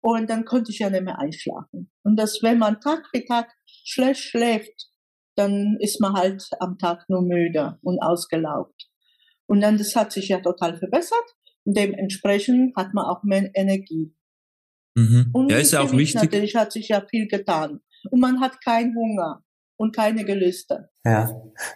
und 0.00 0.30
dann 0.30 0.44
konnte 0.44 0.70
ich 0.70 0.78
ja 0.78 0.90
nicht 0.90 1.04
mehr 1.04 1.18
einschlafen. 1.18 1.90
Und 2.02 2.16
das, 2.16 2.38
wenn 2.42 2.58
man 2.58 2.80
Tag 2.80 3.06
für 3.12 3.24
Tag 3.24 3.50
schlecht 3.66 4.22
schläft, 4.22 4.90
dann 5.36 5.76
ist 5.80 6.00
man 6.00 6.14
halt 6.14 6.48
am 6.60 6.78
Tag 6.78 7.04
nur 7.08 7.22
müde 7.22 7.78
und 7.82 8.00
ausgelaugt. 8.00 8.88
Und 9.46 9.60
dann, 9.60 9.78
das 9.78 9.96
hat 9.96 10.12
sich 10.12 10.28
ja 10.28 10.40
total 10.40 10.76
verbessert. 10.76 11.24
Und 11.64 11.76
dementsprechend 11.76 12.76
hat 12.76 12.92
man 12.94 13.06
auch 13.06 13.22
mehr 13.22 13.50
Energie. 13.54 14.14
Mhm. 14.96 15.30
Und 15.32 15.50
ja, 15.50 15.58
ist 15.58 15.72
ja 15.72 15.80
auch 15.80 15.92
wichtig. 15.92 16.22
Natürlich 16.22 16.56
hat 16.56 16.72
sich 16.72 16.88
ja 16.88 17.04
viel 17.08 17.28
getan. 17.28 17.80
Und 18.10 18.20
man 18.20 18.40
hat 18.40 18.62
keinen 18.62 18.94
Hunger 18.94 19.42
und 19.78 19.94
keine 19.94 20.24
Gelüste. 20.24 20.90
Ja. 21.04 21.30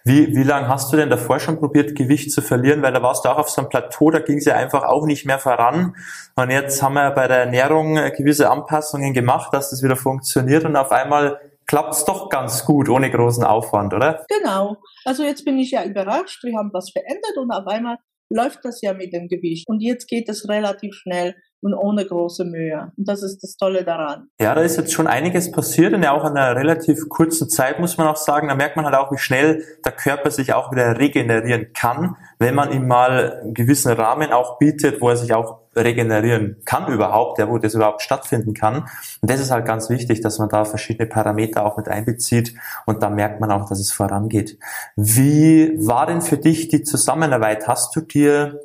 Wie, 0.04 0.35
wie 0.35 0.42
lange 0.42 0.68
hast 0.68 0.92
du 0.92 0.97
denn 0.97 1.09
davor 1.09 1.38
schon 1.38 1.59
probiert, 1.59 1.94
Gewicht 1.94 2.32
zu 2.32 2.42
verlieren? 2.42 2.82
Weil 2.82 2.92
da 2.92 3.02
warst 3.02 3.25
du 3.25 3.30
auch 3.30 3.38
auf 3.38 3.49
so 3.49 3.62
einem 3.62 3.71
Plateau, 3.71 4.11
da 4.11 4.18
ging 4.18 4.38
es 4.38 4.44
ja 4.44 4.56
einfach 4.56 4.82
auch 4.82 5.06
nicht 5.06 5.25
mehr 5.25 5.38
voran. 5.38 5.94
Und 6.35 6.50
jetzt 6.50 6.82
haben 6.82 6.94
wir 6.94 7.11
bei 7.12 7.28
der 7.28 7.38
Ernährung 7.38 7.94
gewisse 8.16 8.50
Anpassungen 8.50 9.14
gemacht, 9.14 9.54
dass 9.54 9.71
das 9.71 9.82
wieder 9.82 9.97
funktioniert 9.97 10.64
und 10.64 10.76
auf 10.76 10.90
einmal 10.90 11.40
klappt 11.66 11.94
es 11.94 12.04
doch 12.04 12.28
ganz 12.28 12.64
gut, 12.64 12.88
ohne 12.88 13.11
großen 13.11 13.44
Aufwand, 13.44 13.94
oder? 13.94 14.26
Genau. 14.28 14.76
Also 15.04 15.23
jetzt 15.23 15.44
bin 15.44 15.59
ich 15.59 15.71
ja 15.71 15.85
überrascht, 15.85 16.42
wir 16.42 16.59
haben 16.59 16.71
was 16.73 16.90
verändert 16.90 17.37
und 17.37 17.50
auf 17.52 17.66
einmal 17.66 17.97
läuft 18.28 18.64
das 18.64 18.82
ja 18.82 18.94
mit 18.94 19.12
dem 19.12 19.28
Gewicht. 19.28 19.68
Und 19.68 19.80
jetzt 19.80 20.09
geht 20.09 20.28
es 20.28 20.49
relativ 20.49 20.94
schnell 20.94 21.37
und 21.62 21.75
ohne 21.75 22.04
große 22.04 22.45
Mühe. 22.45 22.92
Und 22.97 23.09
das 23.09 23.23
ist 23.23 23.42
das 23.42 23.57
Tolle 23.57 23.85
daran. 23.85 24.28
Ja, 24.40 24.54
da 24.54 24.62
ist 24.62 24.76
jetzt 24.76 24.92
schon 24.92 25.07
einiges 25.07 25.52
passiert 25.52 25.95
und 25.95 26.02
ja 26.02 26.12
auch 26.12 26.25
in 26.25 26.37
einer 26.37 26.57
relativ 26.57 27.09
kurzen 27.09 27.49
Zeit, 27.49 27.78
muss 27.78 27.97
man 27.97 28.09
auch 28.09 28.16
sagen. 28.16 28.49
Da 28.49 28.54
merkt 28.54 28.76
man 28.76 28.85
halt 28.85 28.97
auch, 28.97 29.12
wie 29.12 29.19
schnell 29.19 29.64
der 29.85 29.92
Körper 29.92 30.31
sich 30.31 30.52
auch 30.52 30.73
wieder 30.73 30.99
regenerieren 30.99 31.73
kann, 31.73 32.16
wenn 32.38 32.57
man 32.57 32.73
ihm 32.73 32.88
mal 32.88 33.40
einen 33.40 33.54
gewissen 33.54 33.92
Rahmen 33.92 34.33
auch 34.33 34.59
bietet, 34.59 35.00
wo 35.00 35.09
er 35.09 35.16
sich 35.16 35.33
auch 35.33 35.61
regenerieren 35.76 36.57
kann 36.64 36.92
überhaupt, 36.92 37.38
ja, 37.38 37.49
wo 37.49 37.59
das 37.59 37.75
überhaupt 37.75 38.02
stattfinden 38.02 38.54
kann. 38.54 38.88
Und 39.21 39.31
das 39.31 39.40
ist 39.40 39.50
halt 39.50 39.64
ganz 39.64 39.88
wichtig, 39.88 40.21
dass 40.21 40.38
man 40.38 40.49
da 40.49 40.64
verschiedene 40.64 41.09
Parameter 41.09 41.64
auch 41.64 41.76
mit 41.76 41.88
einbezieht 41.88 42.54
und 42.87 43.02
da 43.02 43.09
merkt 43.09 43.40
man 43.40 43.50
auch, 43.50 43.69
dass 43.69 43.81
es 43.81 43.92
vorangeht. 43.92 44.59
Wie 44.97 45.75
war 45.87 46.07
denn 46.07 46.21
für 46.21 46.37
dich 46.37 46.69
die 46.69 46.83
Zusammenarbeit? 46.83 47.69
Hast 47.69 47.95
du 47.97 48.00
dir 48.00 48.61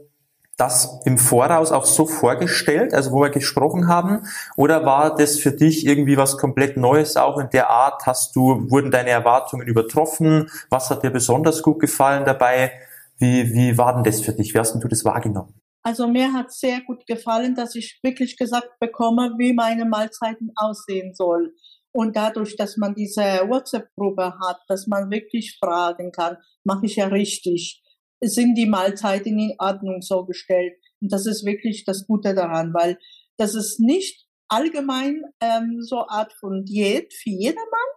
das 0.57 1.01
im 1.05 1.19
Voraus 1.19 1.71
auch 1.71 1.85
so 1.85 2.07
vorgestellt, 2.07 2.93
also 2.93 3.11
wo 3.11 3.21
wir 3.21 3.29
gesprochen 3.29 3.87
haben, 3.87 4.25
oder 4.55 4.83
war 4.85 5.15
das 5.15 5.39
für 5.39 5.51
dich 5.51 5.85
irgendwie 5.85 6.17
was 6.17 6.37
komplett 6.37 6.77
Neues 6.77 7.15
auch 7.15 7.37
in 7.37 7.49
der 7.51 7.69
Art? 7.69 8.05
Hast 8.07 8.35
du, 8.35 8.69
wurden 8.69 8.89
deine 8.89 9.11
Erwartungen 9.11 9.67
übertroffen? 9.67 10.49
Was 10.69 10.89
hat 10.89 11.03
dir 11.03 11.11
besonders 11.11 11.61
gut 11.61 11.79
gefallen 11.79 12.25
dabei? 12.25 12.71
Wie, 13.19 13.53
wie 13.53 13.77
war 13.77 13.93
denn 13.93 14.03
das 14.03 14.21
für 14.21 14.33
dich? 14.33 14.53
Wie 14.53 14.59
hast 14.59 14.73
denn 14.73 14.81
du 14.81 14.87
das 14.87 15.05
wahrgenommen? 15.05 15.53
Also 15.83 16.07
mir 16.07 16.33
hat 16.33 16.51
sehr 16.51 16.81
gut 16.81 17.05
gefallen, 17.05 17.55
dass 17.55 17.75
ich 17.75 17.99
wirklich 18.03 18.35
gesagt 18.35 18.79
bekomme, 18.79 19.35
wie 19.37 19.53
meine 19.53 19.85
Mahlzeiten 19.85 20.51
aussehen 20.55 21.13
soll. 21.13 21.53
Und 21.91 22.15
dadurch, 22.15 22.55
dass 22.57 22.77
man 22.77 22.93
diese 22.93 23.21
WhatsApp-Gruppe 23.47 24.33
hat, 24.41 24.59
dass 24.67 24.87
man 24.87 25.09
wirklich 25.09 25.57
fragen 25.63 26.11
kann, 26.11 26.37
mache 26.63 26.87
ich 26.87 26.97
ja 26.97 27.07
richtig 27.07 27.81
sind 28.21 28.55
die 28.55 28.65
Mahlzeiten 28.65 29.37
in 29.37 29.55
Ordnung 29.59 30.01
so 30.01 30.25
gestellt. 30.25 30.73
Und 31.01 31.11
das 31.11 31.25
ist 31.25 31.45
wirklich 31.45 31.83
das 31.85 32.05
Gute 32.07 32.33
daran, 32.33 32.73
weil 32.73 32.97
das 33.37 33.55
ist 33.55 33.79
nicht 33.79 34.25
allgemein 34.47 35.21
ähm, 35.41 35.81
so 35.81 36.07
Art 36.07 36.33
von 36.39 36.65
Diät 36.65 37.13
für 37.13 37.29
jedermann, 37.29 37.89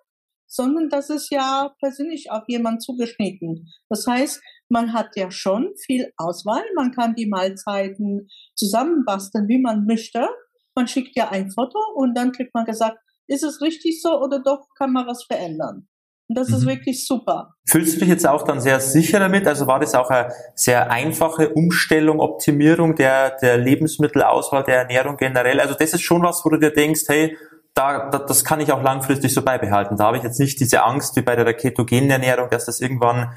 sondern 0.47 0.89
das 0.89 1.11
ist 1.11 1.31
ja 1.31 1.75
persönlich 1.79 2.31
auf 2.31 2.43
jemanden 2.49 2.81
zugeschnitten. 2.81 3.69
Das 3.89 4.07
heißt, 4.07 4.43
man 4.69 4.93
hat 4.93 5.17
ja 5.17 5.31
schon 5.31 5.73
viel 5.87 6.13
Auswahl, 6.17 6.65
man 6.75 6.93
kann 6.93 7.15
die 7.15 7.27
Mahlzeiten 7.27 8.29
zusammenbasteln, 8.57 9.49
wie 9.49 9.61
man 9.61 9.87
möchte. 9.87 10.29
Man 10.75 10.89
schickt 10.89 11.17
ja 11.17 11.31
ein 11.31 11.51
Foto 11.51 11.79
und 11.95 12.15
dann 12.15 12.33
kriegt 12.33 12.55
man 12.55 12.65
gesagt, 12.65 12.99
ist 13.27 13.45
es 13.45 13.61
richtig 13.61 14.03
so 14.03 14.21
oder 14.21 14.41
doch 14.41 14.67
kann 14.77 14.93
man 14.93 15.07
was 15.07 15.25
verändern. 15.25 15.89
Und 16.31 16.39
das 16.39 16.49
mhm. 16.49 16.55
ist 16.55 16.67
wirklich 16.67 17.07
super. 17.09 17.57
Fühlst 17.67 17.97
du 17.97 18.01
dich 18.01 18.09
jetzt 18.09 18.25
auch 18.25 18.45
dann 18.45 18.61
sehr 18.61 18.79
sicher 18.79 19.19
damit? 19.19 19.49
Also 19.49 19.67
war 19.67 19.81
das 19.81 19.97
auch 19.97 20.11
eine 20.11 20.33
sehr 20.55 20.89
einfache 20.89 21.49
Umstellung, 21.49 22.21
Optimierung 22.21 22.95
der, 22.95 23.37
der 23.39 23.59
Lebensmittelauswahl, 23.59 24.63
der 24.63 24.77
Ernährung 24.77 25.17
generell? 25.17 25.59
Also 25.59 25.75
das 25.75 25.93
ist 25.93 26.03
schon 26.03 26.23
was, 26.23 26.45
wo 26.45 26.51
du 26.51 26.59
dir 26.59 26.71
denkst, 26.71 27.01
hey, 27.09 27.37
da, 27.75 28.11
da, 28.11 28.21
das 28.21 28.45
kann 28.45 28.61
ich 28.61 28.71
auch 28.71 28.81
langfristig 28.81 29.35
so 29.35 29.43
beibehalten. 29.43 29.97
Da 29.97 30.05
habe 30.05 30.19
ich 30.19 30.23
jetzt 30.23 30.39
nicht 30.39 30.61
diese 30.61 30.85
Angst 30.85 31.17
wie 31.17 31.23
bei 31.23 31.35
der 31.35 31.53
ketogenen 31.53 32.11
Ernährung, 32.11 32.49
dass 32.49 32.67
das 32.67 32.81
irgendwann 32.81 33.35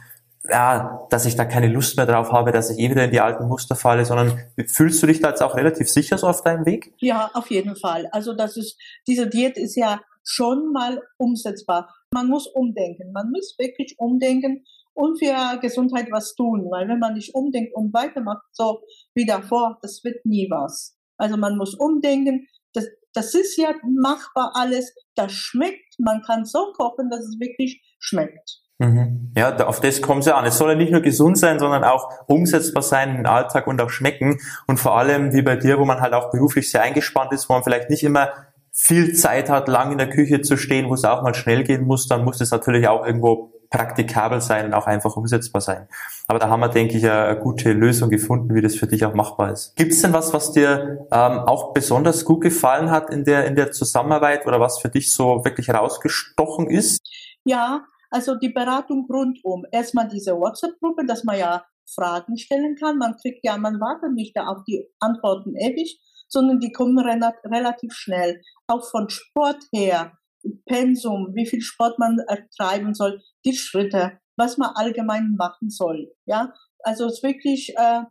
ja, 0.48 1.08
dass 1.10 1.26
ich 1.26 1.36
da 1.36 1.46
keine 1.46 1.70
Lust 1.70 1.98
mehr 1.98 2.06
drauf 2.06 2.32
habe, 2.32 2.52
dass 2.52 2.70
ich 2.70 2.78
eh 2.78 2.92
wieder 2.92 3.06
in 3.06 3.12
die 3.12 3.22
alten 3.22 3.48
Muster 3.48 3.76
falle, 3.76 4.06
sondern 4.06 4.40
fühlst 4.68 5.02
du 5.02 5.08
dich 5.08 5.20
da 5.20 5.30
jetzt 5.30 5.42
auch 5.42 5.56
relativ 5.56 5.90
sicher 5.90 6.18
so 6.20 6.28
auf 6.28 6.44
deinem 6.44 6.66
Weg? 6.68 6.94
Ja, 7.00 7.32
auf 7.34 7.50
jeden 7.50 7.76
Fall. 7.76 8.08
Also 8.12 8.34
das 8.34 8.58
ist, 8.58 8.78
diese 9.08 9.28
Diät 9.28 9.58
ist 9.58 9.76
ja 9.78 10.02
schon 10.24 10.72
mal 10.72 11.02
umsetzbar. 11.18 11.90
Man 12.14 12.28
muss 12.28 12.48
umdenken. 12.48 13.12
Man 13.12 13.32
muss 13.32 13.56
wirklich 13.58 13.96
umdenken 13.98 14.64
und 14.94 15.18
für 15.18 15.60
Gesundheit 15.60 16.08
was 16.12 16.36
tun, 16.36 16.68
weil 16.70 16.88
wenn 16.88 17.00
man 17.00 17.16
nicht 17.16 17.34
umdenkt 17.34 17.76
und 17.76 17.94
weitermacht, 17.94 18.44
so 18.52 18.82
wie 19.16 19.26
davor, 19.26 19.80
das 19.82 20.04
wird 20.04 20.26
nie 20.26 20.48
was. 20.50 20.96
Also 21.18 21.38
man 21.38 21.58
muss 21.58 21.76
umdenken. 21.76 22.48
Das, 22.74 22.88
das 23.14 23.34
ist 23.34 23.58
ja 23.58 23.74
machbar 23.84 24.52
alles. 24.56 24.94
Das 25.16 25.32
schmeckt. 25.32 25.96
Man 26.00 26.22
kann 26.22 26.46
so 26.46 26.72
kochen, 26.74 27.10
dass 27.10 27.22
es 27.22 27.40
wirklich 27.40 27.82
schmeckt. 28.00 28.64
Mhm. 28.80 29.32
Ja, 29.38 29.56
auf 29.66 29.80
das 29.80 30.02
kommt 30.02 30.22
es 30.22 30.26
ja 30.28 30.36
an. 30.36 30.46
Es 30.46 30.58
soll 30.58 30.72
ja 30.72 30.76
nicht 30.76 30.92
nur 30.92 31.02
gesund 31.02 31.38
sein, 31.38 31.60
sondern 31.60 31.84
auch 31.84 32.10
umsetzbar 32.28 32.84
sein 32.84 33.16
im 33.16 33.26
Alltag 33.26 33.68
und 33.68 33.82
auch 33.82 33.90
schmecken. 33.90 34.40
Und 34.68 34.78
vor 34.78 34.98
allem 34.98 35.34
wie 35.34 35.42
bei 35.42 35.56
dir, 35.56 35.80
wo 35.80 35.86
man 35.86 36.02
halt 36.02 36.14
auch 36.14 36.32
beruflich 36.32 36.70
sehr 36.70 36.82
eingespannt 36.82 37.32
ist, 37.34 37.50
wo 37.50 37.54
man 37.54 37.64
vielleicht 37.64 37.90
nicht 37.90 38.04
immer 38.04 38.30
viel 38.74 39.14
Zeit 39.14 39.50
hat, 39.50 39.68
lang 39.68 39.92
in 39.92 40.00
der 40.00 40.10
Küche 40.10 40.42
zu 40.42 40.58
stehen, 40.58 40.90
wo 40.90 40.96
es 40.96 41.06
auch 41.06 41.22
mal 41.22 41.36
schnell 41.36 41.64
gehen 41.64 41.86
muss, 41.86 42.08
dann 42.08 42.26
muss 42.26 42.40
das 42.40 42.52
natürlich 42.52 42.88
auch 42.88 43.06
irgendwo 43.06 43.54
praktikabel 43.70 44.40
sein 44.42 44.66
und 44.68 44.74
auch 44.74 44.86
einfach 44.86 45.16
umsetzbar 45.16 45.62
sein. 45.62 45.88
Aber 46.28 46.38
da 46.38 46.48
haben 46.50 46.60
wir, 46.60 46.70
denke 46.70 46.98
ich, 46.98 47.10
eine 47.10 47.40
gute 47.40 47.72
Lösung 47.74 48.10
gefunden, 48.10 48.54
wie 48.54 48.62
das 48.62 48.76
für 48.76 48.86
dich 48.86 49.06
auch 49.06 49.14
machbar 49.14 49.52
ist. 49.52 49.76
Gibt 49.76 49.94
es 49.94 50.02
denn 50.02 50.14
was, 50.14 50.32
was 50.34 50.52
dir 50.52 51.08
ähm, 51.12 51.40
auch 51.40 51.74
besonders 51.74 52.26
gut 52.26 52.42
gefallen 52.42 52.92
hat 52.92 53.10
in 53.10 53.24
der, 53.24 53.46
in 53.46 53.56
der 53.56 53.72
Zusammenarbeit 53.72 54.46
oder 54.46 54.60
was 54.60 54.80
für 54.80 54.90
dich 54.90 55.12
so 55.12 55.44
wirklich 55.44 55.72
rausgestochen 55.72 56.70
ist? 56.70 57.02
Ja, 57.46 57.86
also 58.12 58.36
die 58.36 58.50
Beratung 58.50 59.08
rundum. 59.12 59.66
Erstmal 59.72 60.08
diese 60.08 60.34
WhatsApp-Gruppe, 60.34 61.06
dass 61.08 61.24
man 61.24 61.40
ja 61.40 61.66
Fragen 61.96 62.38
stellen 62.38 62.76
kann. 62.80 63.00
Man 63.00 63.18
kriegt 63.18 63.44
ja, 63.44 63.58
man 63.58 63.80
wartet 63.80 64.14
nicht 64.14 64.38
da 64.38 64.46
auf 64.48 64.64
die 64.66 64.88
Antworten 65.00 65.56
ewig, 65.56 66.00
sondern 66.34 66.60
die 66.60 66.72
kommen 66.72 67.00
relativ 67.00 67.94
schnell. 67.94 68.42
Auch 68.68 68.84
von 68.90 69.10
Sport 69.10 69.64
her, 69.72 70.18
Pensum, 70.66 71.32
wie 71.36 71.46
viel 71.46 71.62
Sport 71.62 72.00
man 72.00 72.18
treiben 72.58 72.94
soll, 72.94 73.22
die 73.46 73.56
Schritte, 73.56 74.20
was 74.36 74.58
man 74.58 74.72
allgemein 74.76 75.36
machen 75.38 75.70
soll. 75.70 76.12
Ja, 76.26 76.54
also 76.80 77.06
es 77.06 77.14
ist 77.14 77.24
wirklich 77.24 77.74
äh, 77.78 78.02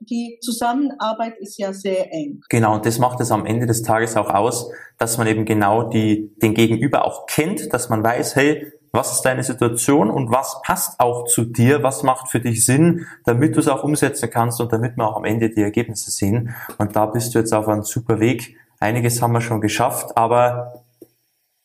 die 0.00 0.38
Zusammenarbeit 0.40 1.38
ist 1.38 1.58
ja 1.58 1.72
sehr 1.72 2.12
eng. 2.12 2.42
Genau, 2.48 2.74
und 2.74 2.86
das 2.86 2.98
macht 2.98 3.20
es 3.20 3.30
am 3.30 3.46
Ende 3.46 3.66
des 3.66 3.82
Tages 3.82 4.16
auch 4.16 4.30
aus, 4.30 4.70
dass 4.98 5.18
man 5.18 5.26
eben 5.26 5.44
genau 5.44 5.84
die, 5.84 6.32
den 6.42 6.54
Gegenüber 6.54 7.04
auch 7.04 7.26
kennt, 7.26 7.72
dass 7.72 7.88
man 7.88 8.02
weiß, 8.02 8.36
hey, 8.36 8.72
was 8.92 9.12
ist 9.12 9.22
deine 9.22 9.42
Situation 9.44 10.10
und 10.10 10.32
was 10.32 10.60
passt 10.62 10.98
auch 10.98 11.26
zu 11.26 11.44
dir, 11.44 11.82
was 11.82 12.02
macht 12.02 12.28
für 12.28 12.40
dich 12.40 12.64
Sinn, 12.64 13.06
damit 13.24 13.54
du 13.54 13.60
es 13.60 13.68
auch 13.68 13.84
umsetzen 13.84 14.28
kannst 14.30 14.60
und 14.60 14.72
damit 14.72 14.96
wir 14.96 15.06
auch 15.06 15.16
am 15.16 15.24
Ende 15.24 15.50
die 15.50 15.62
Ergebnisse 15.62 16.10
sehen. 16.10 16.54
Und 16.78 16.96
da 16.96 17.06
bist 17.06 17.34
du 17.34 17.38
jetzt 17.38 17.52
auf 17.52 17.68
einem 17.68 17.84
super 17.84 18.18
Weg. 18.18 18.56
Einiges 18.80 19.22
haben 19.22 19.32
wir 19.32 19.40
schon 19.40 19.60
geschafft, 19.60 20.16
aber 20.16 20.82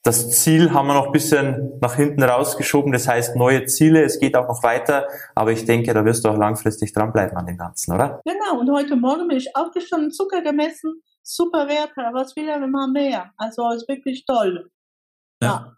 das 0.06 0.30
Ziel 0.30 0.72
haben 0.72 0.86
wir 0.88 0.94
noch 0.94 1.08
ein 1.08 1.12
bisschen 1.12 1.80
nach 1.82 1.96
hinten 1.96 2.22
rausgeschoben. 2.22 2.92
Das 2.92 3.08
heißt, 3.08 3.36
neue 3.36 3.66
Ziele, 3.66 4.04
es 4.04 4.20
geht 4.20 4.38
auch 4.38 4.48
noch 4.48 4.62
weiter. 4.62 5.08
Aber 5.34 5.52
ich 5.52 5.66
denke, 5.66 5.96
da 5.96 6.06
wirst 6.06 6.24
du 6.24 6.30
auch 6.30 6.38
langfristig 6.38 6.94
dranbleiben 6.94 7.36
an 7.36 7.48
dem 7.48 7.58
Ganzen, 7.58 7.92
oder? 7.92 8.22
Genau. 8.24 8.60
Und 8.60 8.72
heute 8.72 8.96
Morgen 8.96 9.28
bin 9.28 9.38
ich 9.38 9.56
aufgestanden, 9.56 10.12
Zucker 10.12 10.44
gemessen, 10.44 11.02
super 11.24 11.68
Werte. 11.68 12.08
Was 12.14 12.36
will 12.36 12.48
er 12.48 12.64
immer 12.64 12.88
mehr? 12.88 13.32
Also, 13.38 13.68
ist 13.72 13.90
wirklich 13.90 14.26
toll. 14.26 14.70
ja. 15.42 15.48
ja. 15.48 15.72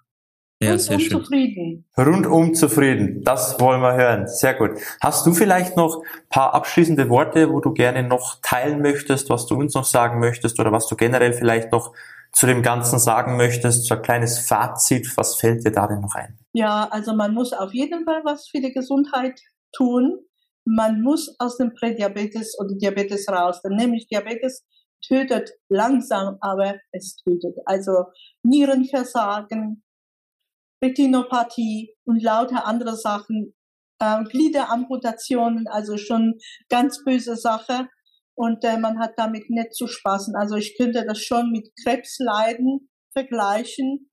Ja, 0.59 0.69
Rundum 0.69 0.85
sehr 0.87 0.99
schön. 0.99 1.11
zufrieden. 1.11 1.85
Rundum 1.95 2.53
zufrieden. 2.55 3.23
Das 3.23 3.59
wollen 3.59 3.79
wir 3.79 3.93
hören. 3.93 4.25
Sehr 4.25 4.55
gut. 4.55 4.71
Hast 5.01 5.23
du 5.27 5.33
vielleicht 5.33 5.77
noch 5.77 6.01
paar 6.29 6.55
abschließende 6.55 7.09
Worte, 7.09 7.51
wo 7.53 7.59
du 7.59 7.73
gerne 7.73 8.01
noch 8.01 8.39
teilen 8.41 8.81
möchtest, 8.81 9.29
was 9.29 9.45
du 9.45 9.53
uns 9.53 9.75
noch 9.75 9.83
sagen 9.83 10.19
möchtest 10.19 10.59
oder 10.59 10.71
was 10.71 10.87
du 10.87 10.95
generell 10.95 11.33
vielleicht 11.33 11.71
noch 11.71 11.93
zu 12.31 12.45
dem 12.45 12.61
Ganzen 12.61 12.99
sagen 12.99 13.37
möchtest? 13.37 13.87
So 13.87 13.95
ein 13.95 14.01
kleines 14.01 14.39
Fazit. 14.39 15.11
Was 15.15 15.35
fällt 15.35 15.65
dir 15.65 15.71
da 15.71 15.87
denn 15.87 16.01
noch 16.01 16.15
ein? 16.15 16.37
Ja, 16.53 16.87
also 16.89 17.13
man 17.13 17.33
muss 17.33 17.53
auf 17.53 17.73
jeden 17.73 18.05
Fall 18.05 18.21
was 18.23 18.47
für 18.47 18.61
die 18.61 18.71
Gesundheit 18.71 19.39
tun. 19.75 20.19
Man 20.65 21.01
muss 21.01 21.35
aus 21.39 21.57
dem 21.57 21.73
Prädiabetes 21.73 22.57
oder 22.59 22.75
Diabetes 22.75 23.27
raus. 23.29 23.61
Denn 23.61 23.75
nämlich 23.75 24.07
Diabetes 24.07 24.65
tötet 25.05 25.51
langsam, 25.69 26.37
aber 26.41 26.75
es 26.91 27.15
tötet. 27.17 27.55
Also 27.65 28.05
Nierenversagen, 28.43 29.83
Retinopathie 30.83 31.95
und 32.05 32.21
lauter 32.21 32.65
andere 32.65 32.95
Sachen, 32.95 33.53
äh, 33.99 34.23
Gliederamputationen, 34.25 35.67
also 35.67 35.97
schon 35.97 36.35
ganz 36.69 37.03
böse 37.03 37.35
Sache. 37.35 37.89
Und 38.37 38.63
äh, 38.63 38.77
man 38.77 38.99
hat 38.99 39.13
damit 39.17 39.49
nicht 39.49 39.73
zu 39.73 39.87
spaßen. 39.87 40.35
Also 40.35 40.55
ich 40.55 40.77
könnte 40.77 41.03
das 41.05 41.19
schon 41.19 41.51
mit 41.51 41.69
Krebsleiden 41.83 42.89
vergleichen. 43.11 44.11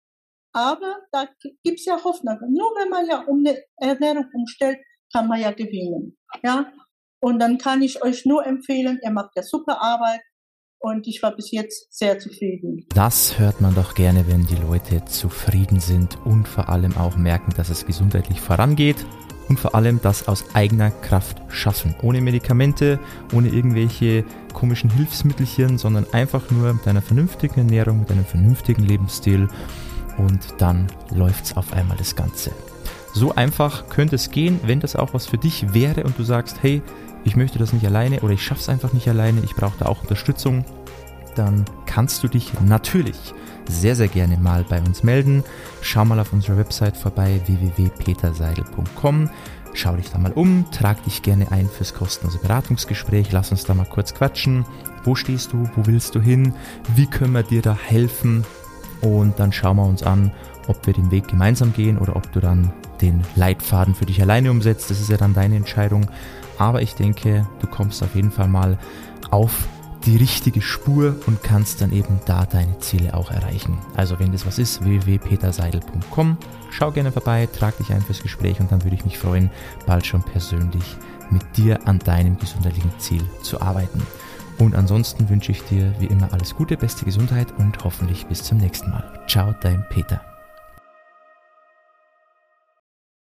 Aber 0.53 1.01
da 1.13 1.29
gibt's 1.63 1.85
ja 1.85 2.03
Hoffnung. 2.03 2.39
Nur 2.49 2.71
wenn 2.77 2.89
man 2.89 3.07
ja 3.07 3.25
um 3.27 3.45
eine 3.45 3.63
Ernährung 3.77 4.27
umstellt, 4.33 4.79
kann 5.13 5.29
man 5.29 5.41
ja 5.41 5.51
gewinnen. 5.51 6.17
Ja? 6.43 6.73
Und 7.21 7.39
dann 7.39 7.59
kann 7.59 7.83
ich 7.83 8.03
euch 8.03 8.25
nur 8.25 8.47
empfehlen, 8.47 8.99
ihr 9.03 9.11
macht 9.11 9.33
ja 9.37 9.43
super 9.43 9.81
Arbeit 9.81 10.21
und 10.85 11.07
ich 11.07 11.23
war 11.23 11.35
bis 11.35 11.51
jetzt 11.51 11.97
sehr 11.97 12.19
zufrieden. 12.19 12.85
Das 12.95 13.39
hört 13.39 13.63
man 13.63 13.75
doch 13.75 13.95
gerne, 13.95 14.27
wenn 14.29 14.45
die 14.45 14.57
Leute 14.57 15.03
zufrieden 15.07 15.81
sind 15.81 16.19
und 16.27 16.47
vor 16.47 16.69
allem 16.69 16.95
auch 16.99 17.17
merken, 17.17 17.55
dass 17.57 17.71
es 17.71 17.87
gesundheitlich 17.87 18.43
vorangeht 18.43 19.07
und 19.49 19.59
vor 19.59 19.75
allem 19.75 20.01
das 20.03 20.29
aus 20.29 20.45
eigener 20.55 20.91
Kraft 20.91 21.41
schaffen. 21.49 21.95
Ohne 22.03 22.21
Medikamente, 22.21 23.01
ohne 23.33 23.49
irgendwelche 23.49 24.25
komischen 24.53 24.91
Hilfsmittelchen, 24.91 25.79
sondern 25.79 26.07
einfach 26.13 26.51
nur 26.51 26.75
mit 26.75 26.87
einer 26.87 27.03
vernünftigen 27.03 27.61
Ernährung, 27.61 28.01
mit 28.01 28.11
einem 28.11 28.27
vernünftigen 28.27 28.83
Lebensstil 28.83 29.49
und 30.19 30.55
dann 30.59 30.89
läuft's 31.15 31.57
auf 31.57 31.73
einmal 31.73 31.97
das 31.97 32.15
Ganze. 32.15 32.53
So 33.15 33.35
einfach 33.35 33.89
könnte 33.89 34.17
es 34.17 34.31
gehen, 34.31 34.61
wenn 34.65 34.81
das 34.81 34.97
auch 34.97 35.15
was 35.15 35.27
für 35.27 35.39
dich 35.39 35.73
wäre 35.73 36.05
und 36.05 36.19
du 36.19 36.25
sagst, 36.25 36.63
hey, 36.63 36.83
ich 37.25 37.37
möchte 37.37 37.59
das 37.59 37.73
nicht 37.73 37.87
alleine 37.87 38.21
oder 38.21 38.35
ich 38.35 38.43
schaffe 38.43 38.61
es 38.61 38.69
einfach 38.69 38.93
nicht 38.93 39.09
alleine, 39.09 39.41
ich 39.43 39.55
brauche 39.55 39.79
da 39.79 39.87
auch 39.87 40.03
Unterstützung, 40.03 40.65
dann 41.35 41.65
kannst 41.87 42.23
du 42.23 42.29
dich 42.29 42.53
natürlich 42.61 43.35
sehr, 43.69 43.97
sehr 43.97 44.09
gerne 44.09 44.37
mal 44.37 44.65
bei 44.69 44.81
uns 44.81 45.03
melden. 45.03 45.43
Schau 45.81 46.05
mal 46.05 46.21
auf 46.21 46.33
unserer 46.33 46.59
Website 46.59 46.97
vorbei 46.97 47.41
www.peterseidel.com. 47.47 49.31
Schau 49.73 49.97
dich 49.97 50.11
da 50.11 50.19
mal 50.19 50.33
um, 50.33 50.67
trag 50.71 51.03
dich 51.05 51.23
gerne 51.23 51.51
ein 51.51 51.69
fürs 51.69 51.95
kostenlose 51.95 52.39
Beratungsgespräch, 52.39 53.33
lass 53.33 53.51
uns 53.51 53.65
da 53.65 53.75
mal 53.75 53.87
kurz 53.87 54.15
quatschen. 54.15 54.65
Wo 55.03 55.15
stehst 55.17 55.53
du? 55.53 55.69
Wo 55.75 55.87
willst 55.87 56.15
du 56.15 56.21
hin? 56.21 56.55
Wie 56.95 57.07
können 57.07 57.33
wir 57.33 57.43
dir 57.43 57.61
da 57.61 57.77
helfen? 57.77 58.45
Und 59.01 59.41
dann 59.41 59.53
schauen 59.53 59.77
wir 59.77 59.85
uns 59.85 60.03
an, 60.03 60.31
ob 60.69 60.87
wir 60.87 60.95
den 60.95 61.11
Weg 61.11 61.29
gemeinsam 61.29 61.73
gehen 61.73 61.99
oder 61.99 62.17
ob 62.17 62.31
du 62.33 62.41
dann 62.41 62.73
den 63.05 63.23
Leitfaden 63.37 63.95
für 63.95 64.07
dich 64.07 64.21
alleine 64.23 64.51
umsetzt. 64.51 64.91
Das 64.91 65.01
ist 65.01 65.11
ja 65.11 65.17
dann 65.17 65.35
deine 65.35 65.57
Entscheidung. 65.57 66.07
Aber 66.59 66.83
ich 66.83 66.95
denke, 66.95 67.47
du 67.61 67.67
kommst 67.67 68.03
auf 68.03 68.15
jeden 68.15 68.31
Fall 68.31 68.49
mal 68.49 68.79
auf 69.31 69.69
die 70.07 70.17
richtige 70.17 70.61
Spur 70.61 71.17
und 71.27 71.43
kannst 71.43 71.81
dann 71.81 71.93
eben 71.93 72.21
da 72.27 72.45
deine 72.45 72.79
Ziele 72.79 73.15
auch 73.15 73.31
erreichen. 73.31 73.79
Also 73.97 74.19
wenn 74.19 74.33
das 74.33 74.47
was 74.47 74.59
ist, 74.59 74.85
www.peterseidel.com. 74.85 76.37
Schau 76.71 76.91
gerne 76.91 77.11
vorbei, 77.11 77.49
trag 77.51 77.77
dich 77.79 77.91
ein 77.91 78.03
fürs 78.03 78.23
Gespräch 78.23 78.61
und 78.61 78.71
dann 78.71 78.85
würde 78.85 78.97
ich 78.97 79.05
mich 79.05 79.19
freuen, 79.19 79.51
bald 79.87 80.07
schon 80.07 80.23
persönlich 80.23 80.97
mit 81.31 81.43
dir 81.57 81.87
an 81.89 81.99
deinem 82.01 82.39
gesundheitlichen 82.39 82.93
Ziel 82.99 83.23
zu 83.43 83.61
arbeiten. 83.61 84.03
Und 84.59 84.75
ansonsten 84.75 85.29
wünsche 85.31 85.53
ich 85.53 85.63
dir 85.63 85.93
wie 85.99 86.07
immer 86.07 86.33
alles 86.33 86.55
Gute, 86.55 86.77
beste 86.77 87.05
Gesundheit 87.05 87.49
und 87.59 87.83
hoffentlich 87.83 88.27
bis 88.27 88.43
zum 88.43 88.59
nächsten 88.59 88.91
Mal. 88.91 89.05
Ciao, 89.27 89.55
dein 89.61 89.85
Peter. 89.89 90.34